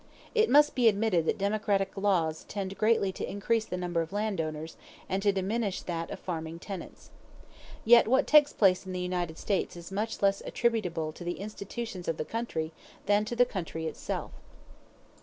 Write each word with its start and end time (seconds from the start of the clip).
It 0.33 0.49
must 0.49 0.73
be 0.73 0.87
admitted 0.87 1.27
that 1.27 1.37
democratic 1.37 1.95
laws 1.95 2.43
tend 2.45 2.75
greatly 2.75 3.11
to 3.11 3.29
increase 3.29 3.65
the 3.65 3.77
number 3.77 4.01
of 4.01 4.11
landowners, 4.11 4.75
and 5.07 5.21
to 5.21 5.31
diminish 5.31 5.83
that 5.83 6.09
of 6.09 6.19
farming 6.19 6.57
tenants. 6.57 7.11
Yet 7.85 8.07
what 8.07 8.25
takes 8.25 8.51
place 8.51 8.83
in 8.87 8.93
the 8.93 8.99
United 8.99 9.37
States 9.37 9.75
is 9.75 9.91
much 9.91 10.23
less 10.23 10.41
attributable 10.43 11.11
to 11.11 11.23
the 11.23 11.39
institutions 11.39 12.07
of 12.07 12.17
the 12.17 12.25
country 12.25 12.71
than 13.05 13.25
to 13.25 13.35
the 13.35 13.45
country 13.45 13.85
itself. 13.85 14.31